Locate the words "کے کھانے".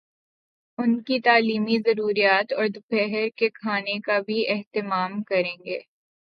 3.35-3.99